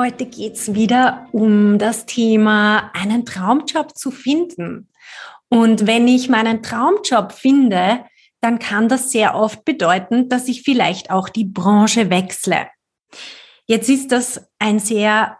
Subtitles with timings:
[0.00, 4.88] heute geht es wieder um das Thema, einen Traumjob zu finden.
[5.50, 8.04] Und wenn ich meinen Traumjob finde,
[8.40, 12.68] dann kann das sehr oft bedeuten, dass ich vielleicht auch die Branche wechsle.
[13.66, 15.36] Jetzt ist das ein sehr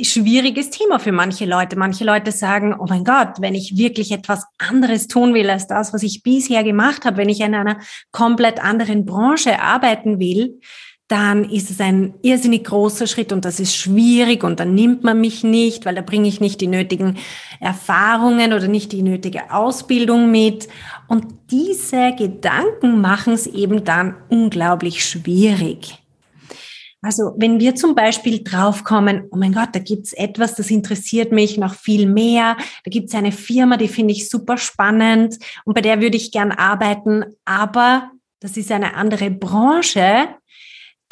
[0.00, 1.76] schwieriges Thema für manche Leute.
[1.76, 5.92] Manche Leute sagen, oh mein Gott, wenn ich wirklich etwas anderes tun will als das,
[5.92, 7.78] was ich bisher gemacht habe, wenn ich in einer
[8.12, 10.60] komplett anderen Branche arbeiten will,
[11.08, 15.20] dann ist es ein irrsinnig großer Schritt und das ist schwierig und dann nimmt man
[15.20, 17.18] mich nicht, weil da bringe ich nicht die nötigen
[17.60, 20.66] Erfahrungen oder nicht die nötige Ausbildung mit.
[21.06, 25.98] Und diese Gedanken machen es eben dann unglaublich schwierig.
[27.02, 31.58] Also wenn wir zum Beispiel draufkommen, oh mein Gott, da gibt's etwas, das interessiert mich
[31.58, 36.00] noch viel mehr, da gibt's eine Firma, die finde ich super spannend und bei der
[36.00, 38.10] würde ich gern arbeiten, aber
[38.40, 40.28] das ist eine andere Branche,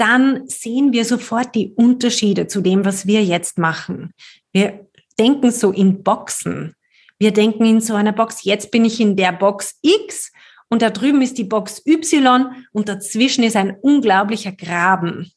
[0.02, 4.12] dann sehen wir sofort die Unterschiede zu dem, was wir jetzt machen.
[4.50, 6.74] Wir denken so in Boxen.
[7.20, 10.32] Wir denken in so einer Box, jetzt bin ich in der Box X
[10.68, 15.30] und da drüben ist die Box Y und dazwischen ist ein unglaublicher Graben.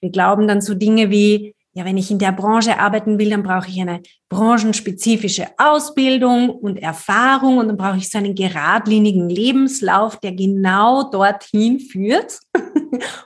[0.00, 3.42] Wir glauben dann so Dinge wie, ja, wenn ich in der Branche arbeiten will, dann
[3.42, 10.18] brauche ich eine branchenspezifische Ausbildung und Erfahrung und dann brauche ich so einen geradlinigen Lebenslauf,
[10.18, 12.38] der genau dorthin führt,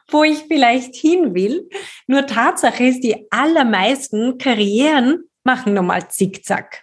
[0.08, 1.69] wo ich vielleicht hin will.
[2.06, 6.83] Nur Tatsache ist, die allermeisten Karrieren machen normal zickzack.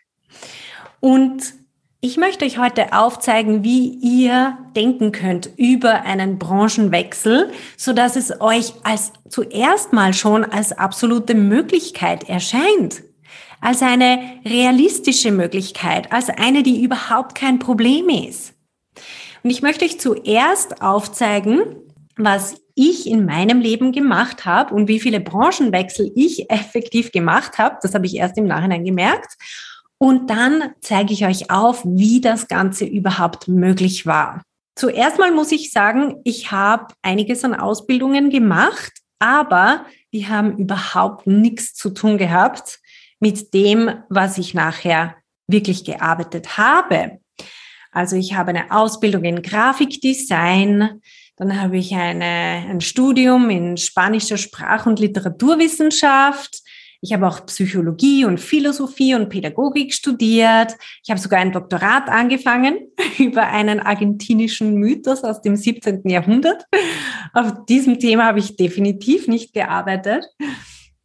[0.99, 1.53] Und
[1.99, 8.39] ich möchte euch heute aufzeigen, wie ihr denken könnt über einen Branchenwechsel, so dass es
[8.39, 13.03] euch als zuerst mal schon als absolute Möglichkeit erscheint.
[13.59, 18.53] Als eine realistische Möglichkeit, als eine, die überhaupt kein Problem ist.
[19.41, 21.77] Und ich möchte euch zuerst aufzeigen,
[22.15, 27.77] was ich in meinem Leben gemacht habe und wie viele Branchenwechsel ich effektiv gemacht habe.
[27.81, 29.33] Das habe ich erst im Nachhinein gemerkt.
[29.99, 34.43] Und dann zeige ich euch auf, wie das Ganze überhaupt möglich war.
[34.75, 41.25] Zuerst mal muss ich sagen, ich habe einiges an Ausbildungen gemacht, aber die haben überhaupt
[41.25, 42.79] nichts zu tun gehabt
[43.19, 45.15] mit dem, was ich nachher
[45.47, 47.19] wirklich gearbeitet habe.
[47.91, 51.01] Also ich habe eine Ausbildung in Grafikdesign,
[51.37, 52.25] dann habe ich eine,
[52.69, 56.61] ein Studium in spanischer Sprach- und Literaturwissenschaft,
[57.01, 60.75] ich habe auch Psychologie und Philosophie und Pädagogik studiert.
[61.03, 62.87] Ich habe sogar ein Doktorat angefangen
[63.19, 66.09] über einen argentinischen Mythos aus dem 17.
[66.09, 66.65] Jahrhundert.
[67.33, 70.25] Auf diesem Thema habe ich definitiv nicht gearbeitet.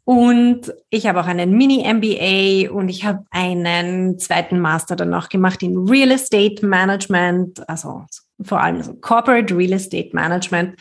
[0.05, 5.63] Und ich habe auch einen Mini-MBA und ich habe einen zweiten Master dann noch gemacht
[5.63, 8.05] in Real Estate Management, also
[8.45, 10.77] vor allem so Corporate Real Estate Management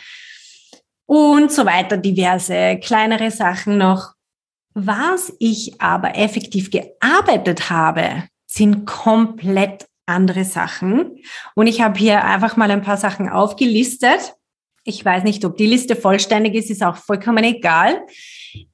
[1.05, 4.13] und so weiter, diverse kleinere Sachen noch.
[4.73, 11.17] Was ich aber effektiv gearbeitet habe, sind komplett andere Sachen.
[11.55, 14.35] Und ich habe hier einfach mal ein paar Sachen aufgelistet.
[14.83, 18.01] Ich weiß nicht, ob die Liste vollständig ist, ist auch vollkommen egal.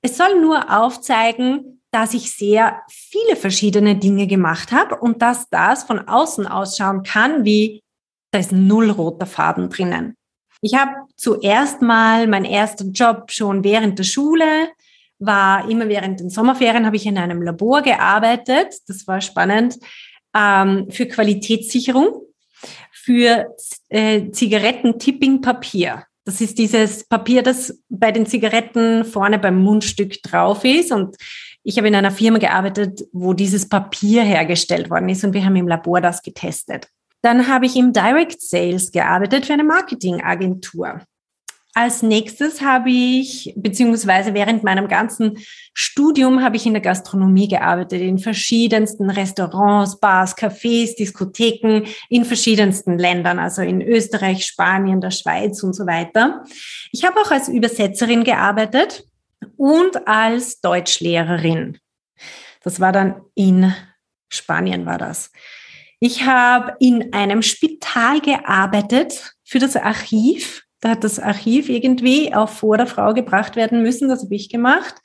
[0.01, 5.83] Es soll nur aufzeigen, dass ich sehr viele verschiedene Dinge gemacht habe und dass das
[5.83, 7.81] von außen ausschauen kann, wie
[8.31, 10.15] da ist null roter Faden drinnen.
[10.61, 14.69] Ich habe zuerst mal mein erster Job schon während der Schule
[15.19, 18.75] war immer während den Sommerferien habe ich in einem Labor gearbeitet.
[18.87, 19.77] Das war spannend
[20.35, 22.21] ähm, für Qualitätssicherung
[22.91, 23.55] für
[23.89, 26.03] äh, Zigaretten-Tipping-Papier.
[26.25, 30.91] Das ist dieses Papier, das bei den Zigaretten vorne beim Mundstück drauf ist.
[30.91, 31.15] Und
[31.63, 35.55] ich habe in einer Firma gearbeitet, wo dieses Papier hergestellt worden ist und wir haben
[35.55, 36.89] im Labor das getestet.
[37.21, 41.01] Dann habe ich im Direct Sales gearbeitet für eine Marketingagentur.
[41.73, 45.37] Als nächstes habe ich, beziehungsweise während meinem ganzen
[45.75, 52.97] Studium habe ich in der Gastronomie gearbeitet, in verschiedensten Restaurants, Bars, Cafés, Diskotheken, in verschiedensten
[52.97, 56.43] Ländern, also in Österreich, Spanien, der Schweiz und so weiter.
[56.91, 59.03] Ich habe auch als Übersetzerin gearbeitet
[59.55, 61.77] und als Deutschlehrerin.
[62.63, 63.71] Das war dann in
[64.29, 65.31] Spanien war das.
[65.99, 72.51] Ich habe in einem Spital gearbeitet für das Archiv da hat das Archiv irgendwie auf
[72.59, 74.09] vor der Frau gebracht werden müssen.
[74.09, 74.95] Das habe ich gemacht.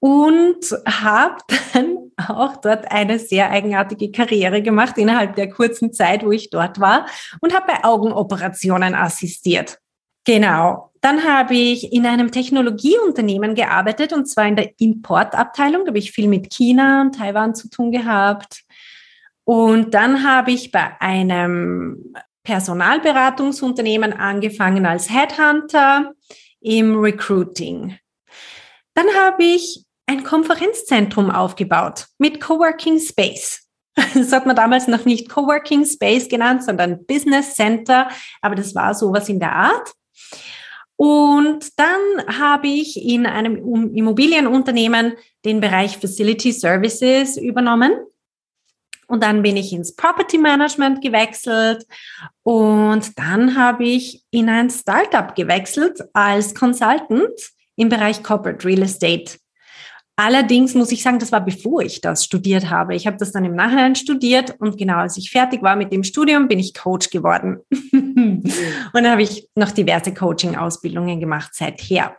[0.00, 1.38] und habe
[1.72, 6.78] dann auch dort eine sehr eigenartige Karriere gemacht innerhalb der kurzen Zeit, wo ich dort
[6.78, 7.06] war
[7.40, 9.78] und habe bei Augenoperationen assistiert.
[10.24, 10.92] Genau.
[11.00, 15.84] Dann habe ich in einem Technologieunternehmen gearbeitet und zwar in der Importabteilung.
[15.84, 18.64] Da habe ich viel mit China und Taiwan zu tun gehabt.
[19.48, 22.12] Und dann habe ich bei einem
[22.42, 26.12] Personalberatungsunternehmen angefangen als Headhunter
[26.60, 27.96] im Recruiting.
[28.92, 33.66] Dann habe ich ein Konferenzzentrum aufgebaut mit Coworking Space.
[34.12, 38.10] Das hat man damals noch nicht Coworking Space genannt, sondern Business Center,
[38.42, 39.94] aber das war sowas in der Art.
[40.96, 43.56] Und dann habe ich in einem
[43.94, 45.14] Immobilienunternehmen
[45.46, 47.92] den Bereich Facility Services übernommen.
[49.08, 51.86] Und dann bin ich ins Property Management gewechselt
[52.42, 57.32] und dann habe ich in ein Startup gewechselt als Consultant
[57.76, 59.38] im Bereich Corporate Real Estate.
[60.20, 62.96] Allerdings muss ich sagen, das war bevor ich das studiert habe.
[62.96, 66.02] Ich habe das dann im Nachhinein studiert und genau als ich fertig war mit dem
[66.02, 67.60] Studium, bin ich Coach geworden.
[67.92, 68.42] und
[68.92, 72.16] dann habe ich noch diverse Coaching-Ausbildungen gemacht seither.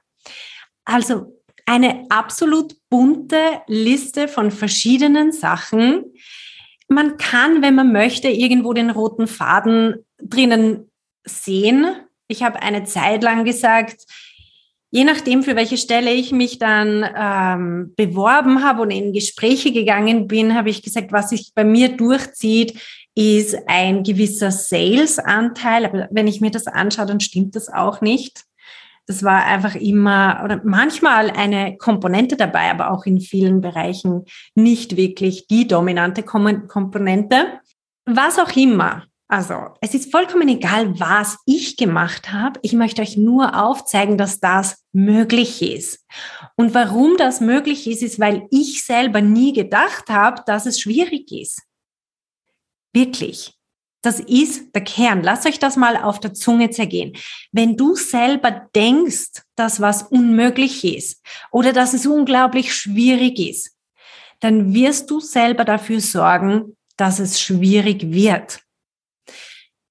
[0.85, 6.05] Also eine absolut bunte Liste von verschiedenen Sachen.
[6.89, 10.91] Man kann, wenn man möchte, irgendwo den roten Faden drinnen
[11.23, 11.85] sehen.
[12.27, 14.05] Ich habe eine Zeit lang gesagt,
[14.91, 20.27] je nachdem, für welche Stelle ich mich dann ähm, beworben habe und in Gespräche gegangen
[20.27, 22.79] bin, habe ich gesagt, was sich bei mir durchzieht,
[23.15, 25.85] ist ein gewisser Sales-Anteil.
[25.85, 28.45] Aber wenn ich mir das anschaue, dann stimmt das auch nicht.
[29.09, 34.97] Das war einfach immer oder manchmal eine Komponente dabei, aber auch in vielen Bereichen nicht
[34.97, 37.59] wirklich die dominante Komponente.
[38.05, 39.05] Was auch immer.
[39.27, 42.59] Also, es ist vollkommen egal, was ich gemacht habe.
[42.61, 46.05] Ich möchte euch nur aufzeigen, dass das möglich ist.
[46.55, 51.31] Und warum das möglich ist, ist, weil ich selber nie gedacht habe, dass es schwierig
[51.31, 51.63] ist.
[52.93, 53.58] Wirklich.
[54.01, 55.23] Das ist der Kern.
[55.23, 57.17] Lasst euch das mal auf der Zunge zergehen.
[57.51, 63.75] Wenn du selber denkst, dass was unmöglich ist oder dass es unglaublich schwierig ist,
[64.39, 68.61] dann wirst du selber dafür sorgen, dass es schwierig wird.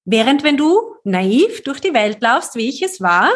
[0.05, 3.29] Während wenn du naiv durch die Welt laufst, wie ich es war,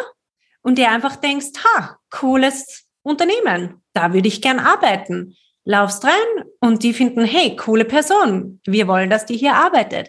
[0.62, 5.36] und dir einfach denkst, ha, cooles Unternehmen, da würde ich gern arbeiten.
[5.64, 10.08] Laufst rein und die finden, hey, coole Person, wir wollen, dass die hier arbeitet.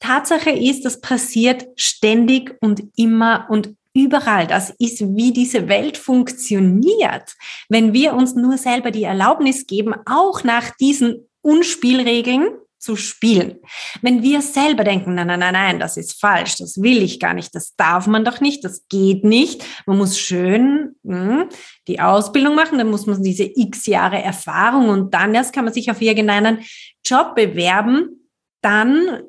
[0.00, 4.46] Tatsache ist, das passiert ständig und immer und überall.
[4.46, 7.34] Das ist, wie diese Welt funktioniert.
[7.68, 12.48] Wenn wir uns nur selber die Erlaubnis geben, auch nach diesen Unspielregeln
[12.78, 13.58] zu spielen.
[14.02, 17.34] Wenn wir selber denken, nein, nein, nein, nein, das ist falsch, das will ich gar
[17.34, 19.64] nicht, das darf man doch nicht, das geht nicht.
[19.84, 21.48] Man muss schön hm,
[21.88, 25.74] die Ausbildung machen, dann muss man diese x Jahre Erfahrung und dann erst kann man
[25.74, 26.60] sich auf irgendeinen
[27.04, 28.30] Job bewerben.
[28.62, 29.22] Dann,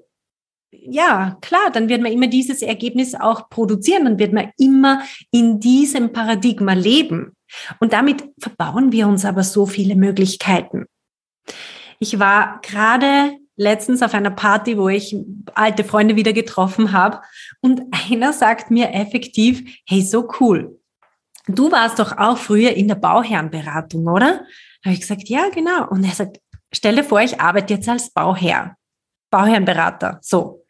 [0.71, 5.01] ja, klar, dann wird man immer dieses Ergebnis auch produzieren, dann wird man immer
[5.31, 7.35] in diesem Paradigma leben.
[7.79, 10.85] Und damit verbauen wir uns aber so viele Möglichkeiten.
[11.99, 15.15] Ich war gerade letztens auf einer Party, wo ich
[15.53, 17.21] alte Freunde wieder getroffen habe
[17.61, 20.79] und einer sagt mir effektiv, hey, so cool.
[21.47, 24.45] Du warst doch auch früher in der Bauherrenberatung, oder?
[24.85, 25.89] Habe ich gesagt, ja, genau.
[25.89, 26.39] Und er sagt,
[26.71, 28.75] stell dir vor, ich arbeite jetzt als Bauherr,
[29.29, 30.19] Bauherrenberater.
[30.21, 30.63] So.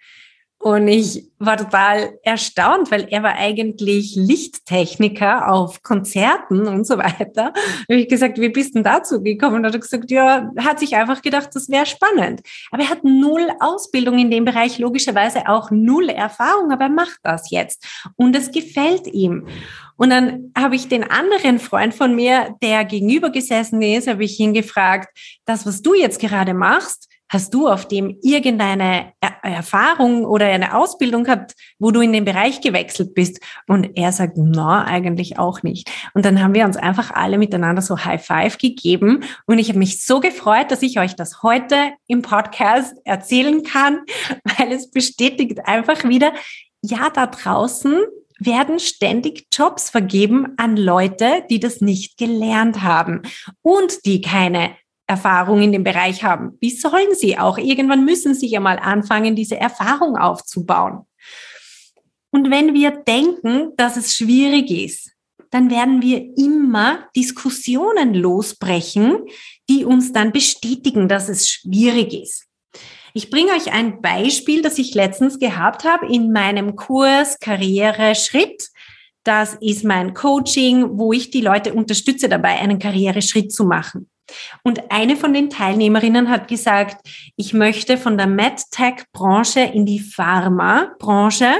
[0.61, 7.53] Und ich war total erstaunt, weil er war eigentlich Lichttechniker auf Konzerten und so weiter.
[7.53, 9.55] Da habe ich gesagt, wie bist denn dazu gekommen?
[9.55, 12.41] Und er hat gesagt, ja, hat sich einfach gedacht, das wäre spannend.
[12.71, 17.19] Aber er hat null Ausbildung in dem Bereich, logischerweise auch null Erfahrung, aber er macht
[17.23, 17.87] das jetzt.
[18.17, 19.47] Und es gefällt ihm.
[19.95, 24.37] Und dann habe ich den anderen Freund von mir, der gegenüber gesessen ist, habe ich
[24.41, 25.07] ihn gefragt,
[25.45, 31.23] das, was du jetzt gerade machst, Hast du auf dem irgendeine Erfahrung oder eine Ausbildung
[31.23, 33.39] gehabt, wo du in den Bereich gewechselt bist?
[33.67, 35.91] Und er sagt, na, eigentlich auch nicht.
[36.15, 39.23] Und dann haben wir uns einfach alle miteinander so High Five gegeben.
[39.45, 41.75] Und ich habe mich so gefreut, dass ich euch das heute
[42.07, 43.99] im Podcast erzählen kann,
[44.57, 46.33] weil es bestätigt einfach wieder,
[46.81, 47.99] ja, da draußen
[48.39, 53.21] werden ständig Jobs vergeben an Leute, die das nicht gelernt haben
[53.61, 54.71] und die keine
[55.09, 56.57] Erfahrung in dem Bereich haben.
[56.61, 57.57] Wie sollen sie auch?
[57.57, 61.05] Irgendwann müssen sie ja mal anfangen, diese Erfahrung aufzubauen.
[62.31, 65.11] Und wenn wir denken, dass es schwierig ist,
[65.49, 69.25] dann werden wir immer Diskussionen losbrechen,
[69.67, 72.45] die uns dann bestätigen, dass es schwierig ist.
[73.15, 78.69] Ich bringe euch ein Beispiel, das ich letztens gehabt habe in meinem Kurs Karriere Schritt.
[79.23, 84.07] das ist mein Coaching, wo ich die Leute unterstütze dabei, einen Karriereschritt zu machen.
[84.63, 91.53] Und eine von den Teilnehmerinnen hat gesagt, ich möchte von der MedTech-Branche in die Pharma-Branche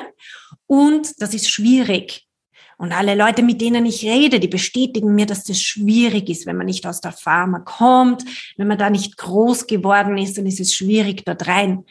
[0.67, 2.25] und das ist schwierig.
[2.77, 6.55] Und alle Leute, mit denen ich rede, die bestätigen mir, dass das schwierig ist, wenn
[6.55, 8.23] man nicht aus der Pharma kommt,
[8.55, 11.83] wenn man da nicht groß geworden ist, dann ist es schwierig, dort rein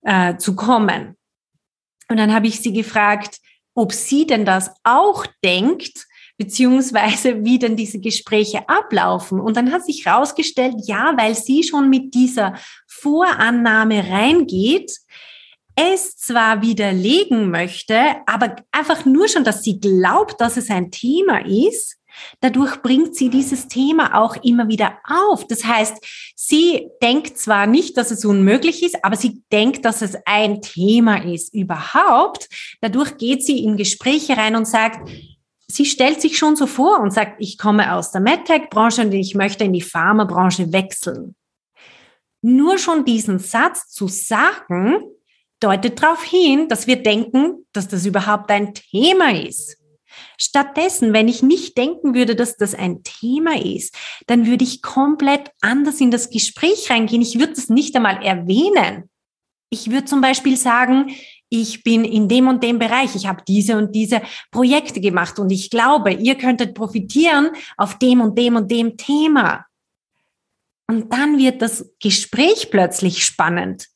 [0.00, 1.16] äh, zu kommen.
[2.08, 3.38] Und dann habe ich sie gefragt,
[3.74, 6.06] ob sie denn das auch denkt,
[6.36, 9.40] beziehungsweise wie denn diese Gespräche ablaufen.
[9.40, 12.54] Und dann hat sich herausgestellt, ja, weil sie schon mit dieser
[12.86, 14.92] Vorannahme reingeht,
[15.76, 21.44] es zwar widerlegen möchte, aber einfach nur schon, dass sie glaubt, dass es ein Thema
[21.44, 21.96] ist,
[22.40, 25.46] dadurch bringt sie dieses Thema auch immer wieder auf.
[25.48, 25.96] Das heißt,
[26.36, 31.24] sie denkt zwar nicht, dass es unmöglich ist, aber sie denkt, dass es ein Thema
[31.24, 32.48] ist überhaupt.
[32.80, 35.08] Dadurch geht sie in Gespräche rein und sagt,
[35.74, 39.34] sie stellt sich schon so vor und sagt, ich komme aus der MedTech-Branche und ich
[39.34, 41.34] möchte in die Pharmabranche wechseln.
[42.42, 44.98] Nur schon diesen Satz zu sagen,
[45.60, 49.78] deutet darauf hin, dass wir denken, dass das überhaupt ein Thema ist.
[50.38, 55.50] Stattdessen, wenn ich nicht denken würde, dass das ein Thema ist, dann würde ich komplett
[55.60, 57.22] anders in das Gespräch reingehen.
[57.22, 59.10] Ich würde es nicht einmal erwähnen.
[59.70, 61.10] Ich würde zum Beispiel sagen,
[61.54, 64.20] ich bin in dem und dem Bereich, ich habe diese und diese
[64.50, 69.64] Projekte gemacht und ich glaube, ihr könntet profitieren auf dem und dem und dem Thema.
[70.86, 73.88] Und dann wird das Gespräch plötzlich spannend.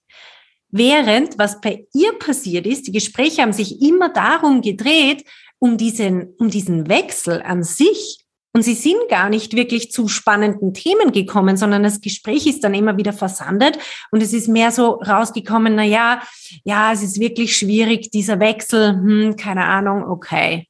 [0.70, 5.24] Während, was bei ihr passiert ist, die Gespräche haben sich immer darum gedreht,
[5.58, 8.24] um diesen, um diesen Wechsel an sich.
[8.58, 12.74] Und sie sind gar nicht wirklich zu spannenden Themen gekommen, sondern das Gespräch ist dann
[12.74, 13.78] immer wieder versandet
[14.10, 16.20] und es ist mehr so rausgekommen, na ja,
[16.64, 20.66] ja, es ist wirklich schwierig, dieser Wechsel, hm, keine Ahnung, okay.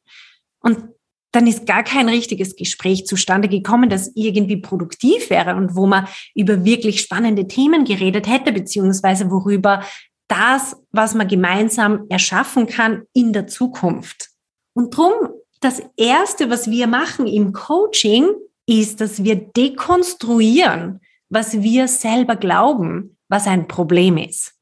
[0.60, 0.80] Und
[1.32, 6.06] dann ist gar kein richtiges Gespräch zustande gekommen, das irgendwie produktiv wäre und wo man
[6.34, 9.82] über wirklich spannende Themen geredet hätte, beziehungsweise worüber
[10.28, 14.28] das, was man gemeinsam erschaffen kann in der Zukunft.
[14.74, 15.14] Und drum,
[15.60, 18.28] das erste, was wir machen im Coaching,
[18.66, 21.00] ist, dass wir dekonstruieren,
[21.30, 24.54] was wir selber glauben, was ein Problem ist.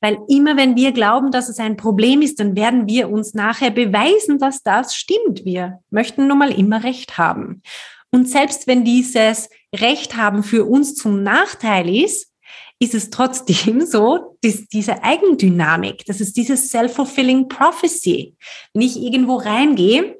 [0.00, 3.70] Weil immer wenn wir glauben, dass es ein Problem ist, dann werden wir uns nachher
[3.70, 5.44] beweisen, dass das stimmt.
[5.44, 7.62] Wir möchten nun mal immer Recht haben.
[8.10, 12.32] Und selbst wenn dieses Recht haben für uns zum Nachteil ist,
[12.78, 18.36] ist es trotzdem so, dass diese Eigendynamik, das ist dieses self-fulfilling prophecy.
[18.74, 20.16] Wenn ich irgendwo reingehe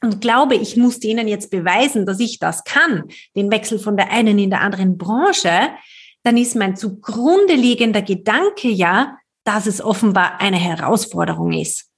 [0.00, 4.10] und glaube, ich muss denen jetzt beweisen, dass ich das kann, den Wechsel von der
[4.10, 5.70] einen in der anderen Branche,
[6.22, 11.90] dann ist mein zugrunde liegender Gedanke ja, dass es offenbar eine Herausforderung ist.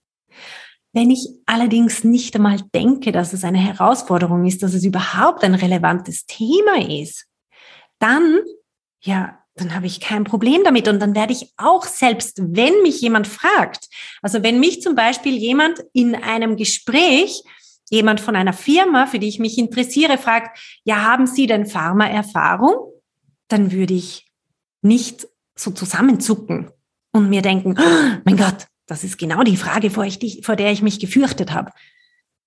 [0.92, 5.54] Wenn ich allerdings nicht einmal denke, dass es eine Herausforderung ist, dass es überhaupt ein
[5.54, 7.26] relevantes Thema ist,
[7.98, 8.40] dann,
[9.02, 13.00] ja, dann habe ich kein Problem damit und dann werde ich auch selbst, wenn mich
[13.00, 13.88] jemand fragt,
[14.22, 17.42] also wenn mich zum Beispiel jemand in einem Gespräch,
[17.90, 22.90] jemand von einer Firma, für die ich mich interessiere, fragt, ja, haben Sie denn Pharmaerfahrung?
[23.50, 24.26] dann würde ich
[24.82, 26.70] nicht so zusammenzucken
[27.12, 30.72] und mir denken, oh, mein Gott, das ist genau die Frage, vor, ich, vor der
[30.72, 31.72] ich mich gefürchtet habe.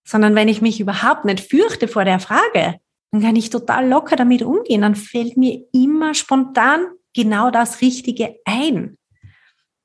[0.06, 2.80] Sondern wenn ich mich überhaupt nicht fürchte vor der Frage,
[3.12, 4.82] dann kann ich total locker damit umgehen.
[4.82, 8.98] Dann fällt mir immer spontan genau das Richtige ein.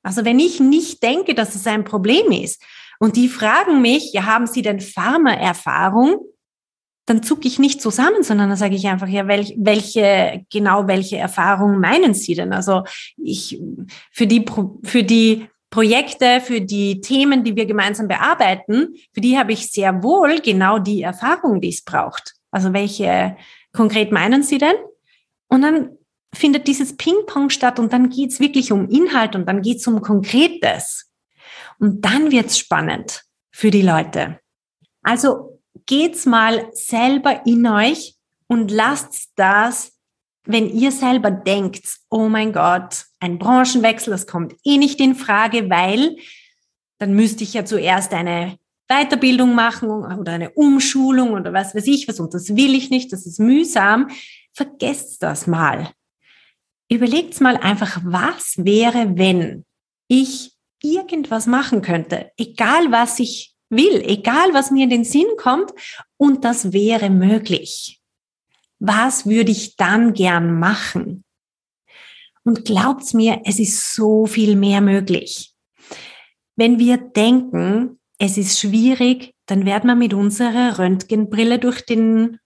[0.03, 2.63] Also wenn ich nicht denke, dass es ein Problem ist
[2.99, 6.19] und die fragen mich, ja, haben Sie denn Pharmaerfahrung?
[7.09, 11.17] dann zucke ich nicht zusammen, sondern dann sage ich einfach, ja, welch, welche, genau welche
[11.17, 12.53] Erfahrungen meinen Sie denn?
[12.53, 12.83] Also
[13.17, 13.59] ich,
[14.11, 14.45] für die,
[14.83, 20.03] für die Projekte, für die Themen, die wir gemeinsam bearbeiten, für die habe ich sehr
[20.03, 22.35] wohl genau die Erfahrung, die es braucht.
[22.51, 23.35] Also welche
[23.73, 24.75] konkret meinen Sie denn?
[25.47, 25.89] Und dann
[26.33, 31.11] findet dieses Ping-Pong statt und dann geht's wirklich um Inhalt und dann geht's um Konkretes.
[31.79, 34.39] Und dann wird's spannend für die Leute.
[35.01, 38.15] Also geht's mal selber in euch
[38.47, 39.93] und lasst das,
[40.45, 45.69] wenn ihr selber denkt, oh mein Gott, ein Branchenwechsel, das kommt eh nicht in Frage,
[45.69, 46.17] weil
[46.97, 48.57] dann müsste ich ja zuerst eine
[48.87, 53.13] Weiterbildung machen oder eine Umschulung oder was weiß ich was und das will ich nicht,
[53.13, 54.09] das ist mühsam.
[54.53, 55.91] Vergesst das mal.
[56.89, 59.65] Überlegt mal einfach, was wäre, wenn
[60.07, 65.71] ich irgendwas machen könnte, egal was ich will, egal was mir in den Sinn kommt,
[66.17, 68.01] und das wäre möglich.
[68.79, 71.23] Was würde ich dann gern machen?
[72.43, 75.53] Und glaubt's mir, es ist so viel mehr möglich.
[76.55, 82.39] Wenn wir denken, es ist schwierig, dann werden wir mit unserer Röntgenbrille durch, den,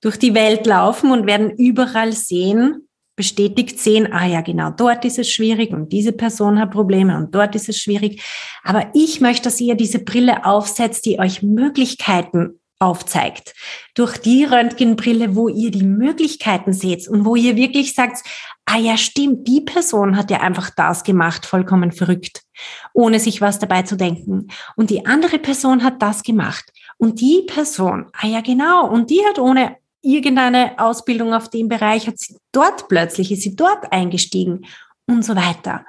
[0.00, 2.87] durch die Welt laufen und werden überall sehen,
[3.18, 7.34] bestätigt sehen, ah ja, genau, dort ist es schwierig und diese Person hat Probleme und
[7.34, 8.22] dort ist es schwierig.
[8.62, 13.54] Aber ich möchte, dass ihr diese Brille aufsetzt, die euch Möglichkeiten aufzeigt.
[13.94, 18.22] Durch die Röntgenbrille, wo ihr die Möglichkeiten seht und wo ihr wirklich sagt,
[18.66, 22.42] ah ja, stimmt, die Person hat ja einfach das gemacht, vollkommen verrückt,
[22.94, 24.46] ohne sich was dabei zu denken.
[24.76, 26.72] Und die andere Person hat das gemacht.
[26.98, 32.06] Und die Person, ah ja, genau, und die hat ohne irgendeine Ausbildung auf dem Bereich,
[32.06, 34.66] hat sie dort plötzlich, ist sie dort eingestiegen
[35.06, 35.84] und so weiter.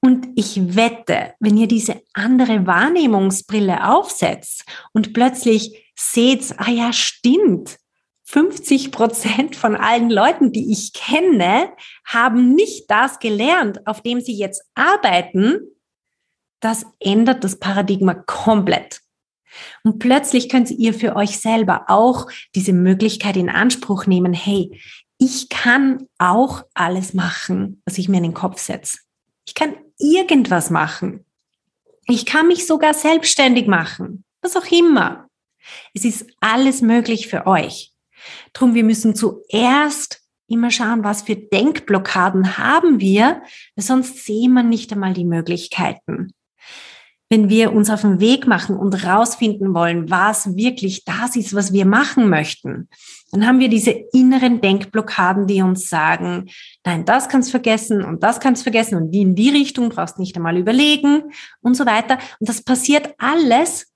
[0.00, 7.78] Und ich wette, wenn ihr diese andere Wahrnehmungsbrille aufsetzt und plötzlich seht, ah ja, stimmt,
[8.24, 11.72] 50 Prozent von allen Leuten, die ich kenne,
[12.04, 15.60] haben nicht das gelernt, auf dem sie jetzt arbeiten.
[16.60, 19.00] Das ändert das Paradigma komplett.
[19.82, 24.80] Und plötzlich könnt ihr für euch selber auch diese Möglichkeit in Anspruch nehmen, hey,
[25.18, 28.98] ich kann auch alles machen, was ich mir in den Kopf setze.
[29.46, 31.24] Ich kann irgendwas machen.
[32.06, 35.28] Ich kann mich sogar selbstständig machen, was auch immer.
[35.94, 37.92] Es ist alles möglich für euch.
[38.52, 43.42] Drum, wir müssen zuerst immer schauen, was für Denkblockaden haben wir,
[43.76, 46.32] sonst sehen wir nicht einmal die Möglichkeiten.
[47.28, 51.72] Wenn wir uns auf den Weg machen und rausfinden wollen, was wirklich das ist, was
[51.72, 52.88] wir machen möchten,
[53.32, 56.48] dann haben wir diese inneren Denkblockaden, die uns sagen,
[56.84, 60.36] nein, das kannst vergessen und das kannst vergessen und die in die Richtung brauchst nicht
[60.36, 61.24] einmal überlegen
[61.60, 62.18] und so weiter.
[62.38, 63.92] Und das passiert alles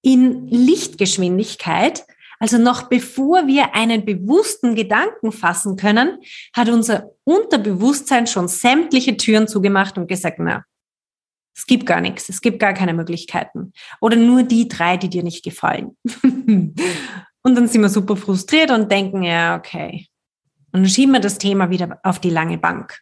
[0.00, 2.04] in Lichtgeschwindigkeit,
[2.40, 6.18] also noch bevor wir einen bewussten Gedanken fassen können,
[6.54, 10.64] hat unser Unterbewusstsein schon sämtliche Türen zugemacht und gesagt, na,
[11.54, 13.72] es gibt gar nichts, es gibt gar keine Möglichkeiten.
[14.00, 15.96] Oder nur die drei, die dir nicht gefallen.
[16.22, 16.74] und
[17.42, 20.08] dann sind wir super frustriert und denken, ja, okay.
[20.72, 22.98] Und dann schieben wir das Thema wieder auf die lange Bank.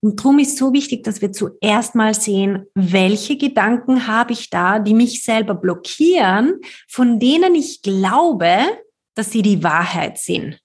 [0.00, 4.80] Und darum ist so wichtig, dass wir zuerst mal sehen, welche Gedanken habe ich da,
[4.80, 6.58] die mich selber blockieren,
[6.88, 8.56] von denen ich glaube,
[9.14, 10.58] dass sie die Wahrheit sind.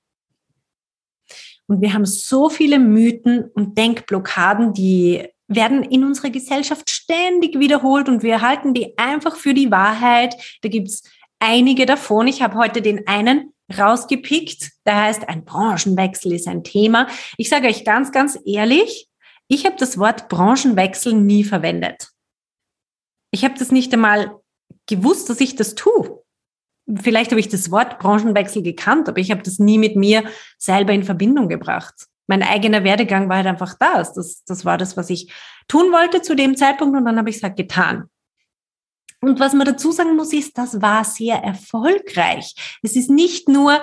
[1.68, 8.10] Und wir haben so viele Mythen und Denkblockaden, die werden in unserer Gesellschaft ständig wiederholt
[8.10, 10.36] und wir halten die einfach für die Wahrheit.
[10.62, 11.04] Da gibt's
[11.40, 12.28] einige davon.
[12.28, 14.72] Ich habe heute den einen rausgepickt.
[14.86, 17.08] Der heißt, ein Branchenwechsel ist ein Thema.
[17.38, 19.08] Ich sage euch ganz, ganz ehrlich,
[19.48, 22.10] ich habe das Wort Branchenwechsel nie verwendet.
[23.32, 24.40] Ich habe das nicht einmal
[24.88, 26.24] gewusst, dass ich das tue.
[27.02, 30.24] Vielleicht habe ich das Wort Branchenwechsel gekannt, aber ich habe das nie mit mir
[30.58, 32.08] selber in Verbindung gebracht.
[32.28, 34.14] Mein eigener Werdegang war halt einfach das.
[34.14, 35.34] Das, das war das, was ich
[35.68, 38.10] tun wollte zu dem Zeitpunkt und dann habe ich es halt getan.
[39.22, 42.54] Und was man dazu sagen muss, ist, das war sehr erfolgreich.
[42.84, 43.82] Es ist nicht nur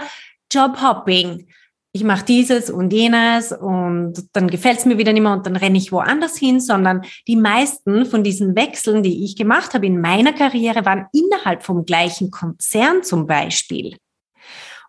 [0.53, 1.49] Jobhopping,
[1.97, 5.55] ich mache dieses und jenes und dann gefällt es mir wieder nicht mehr und dann
[5.55, 10.01] renne ich woanders hin, sondern die meisten von diesen Wechseln, die ich gemacht habe in
[10.01, 13.97] meiner Karriere, waren innerhalb vom gleichen Konzern zum Beispiel.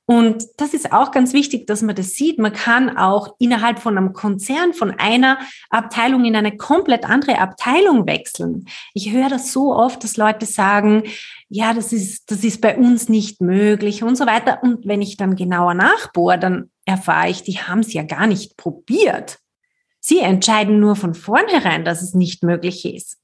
[0.07, 2.37] Und das ist auch ganz wichtig, dass man das sieht.
[2.37, 5.39] Man kann auch innerhalb von einem Konzern von einer
[5.71, 8.65] Abteilung in eine komplett andere Abteilung wechseln.
[8.93, 11.03] Ich höre das so oft, dass Leute sagen,
[11.49, 14.59] ja, das ist, das ist bei uns nicht möglich und so weiter.
[14.61, 18.57] Und wenn ich dann genauer nachbohre, dann erfahre ich, die haben es ja gar nicht
[18.57, 19.39] probiert.
[19.99, 23.17] Sie entscheiden nur von vornherein, dass es nicht möglich ist.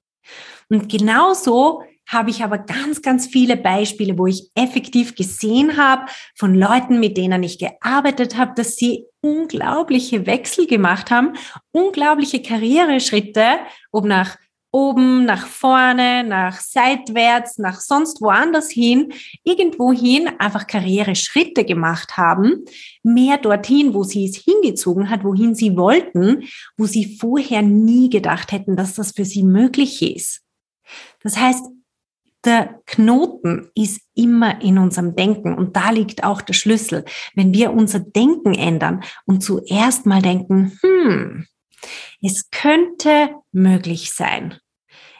[0.67, 6.53] Und genauso habe ich aber ganz, ganz viele Beispiele, wo ich effektiv gesehen habe von
[6.53, 11.33] Leuten, mit denen ich gearbeitet habe, dass sie unglaubliche Wechsel gemacht haben,
[11.71, 13.59] unglaubliche Karriereschritte,
[13.91, 14.37] ob nach
[14.73, 22.63] oben, nach vorne, nach seitwärts, nach sonst woanders hin, irgendwo hin einfach Karriereschritte gemacht haben,
[23.03, 26.43] mehr dorthin, wo sie es hingezogen hat, wohin sie wollten,
[26.77, 30.41] wo sie vorher nie gedacht hätten, dass das für sie möglich ist.
[31.21, 31.65] Das heißt,
[32.43, 37.05] der Knoten ist immer in unserem Denken und da liegt auch der Schlüssel.
[37.35, 41.45] Wenn wir unser Denken ändern und zuerst mal denken, hm,
[42.21, 44.57] es könnte möglich sein.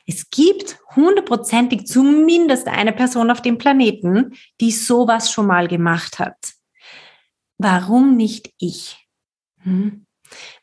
[0.07, 6.53] Es gibt hundertprozentig zumindest eine Person auf dem Planeten, die sowas schon mal gemacht hat.
[7.57, 9.07] Warum nicht ich?
[9.59, 10.05] Hm?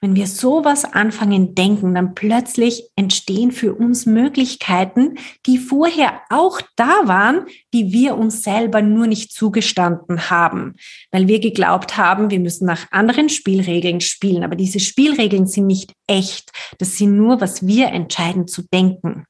[0.01, 7.03] Wenn wir sowas anfangen denken, dann plötzlich entstehen für uns Möglichkeiten, die vorher auch da
[7.07, 10.75] waren, die wir uns selber nur nicht zugestanden haben,
[11.11, 14.45] weil wir geglaubt haben, wir müssen nach anderen Spielregeln spielen.
[14.45, 16.53] Aber diese Spielregeln sind nicht echt.
[16.79, 19.25] Das sind nur, was wir entscheiden zu denken.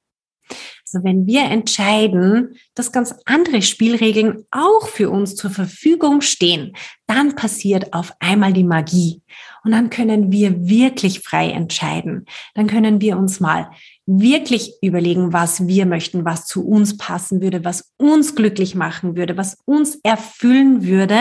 [0.93, 6.75] Also wenn wir entscheiden, dass ganz andere Spielregeln auch für uns zur Verfügung stehen,
[7.07, 9.23] dann passiert auf einmal die Magie.
[9.65, 12.25] Und dann können wir wirklich frei entscheiden.
[12.55, 13.71] Dann können wir uns mal
[14.07, 19.37] wirklich überlegen, was wir möchten, was zu uns passen würde, was uns glücklich machen würde,
[19.37, 21.19] was uns erfüllen würde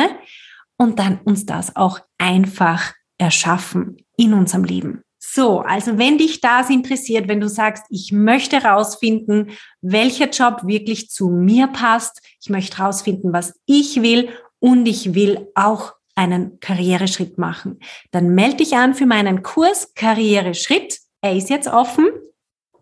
[0.78, 5.02] und dann uns das auch einfach erschaffen in unserem Leben.
[5.30, 11.10] So, also wenn dich das interessiert, wenn du sagst, ich möchte herausfinden, welcher Job wirklich
[11.10, 17.38] zu mir passt, ich möchte herausfinden, was ich will und ich will auch einen Karriereschritt
[17.38, 17.80] machen,
[18.12, 20.98] dann melde dich an für meinen Kurs Karriereschritt.
[21.20, 22.08] Er ist jetzt offen.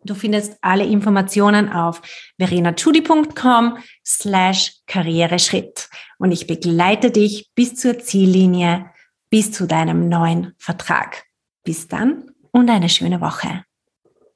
[0.04, 2.00] Du findest alle Informationen auf
[2.40, 8.92] verenachudi.com slash Karriereschritt und ich begleite dich bis zur Ziellinie,
[9.32, 11.24] bis zu deinem neuen Vertrag.
[11.64, 13.66] Bis dann und eine schöne Woche.